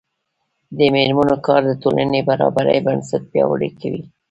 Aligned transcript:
د 0.77 0.79
میرمنو 0.93 1.35
کار 1.47 1.61
د 1.67 1.71
ټولنې 1.81 2.19
برابرۍ 2.29 2.79
بنسټ 2.85 3.21
پیاوړی 3.31 3.69
کوي. 3.79 4.03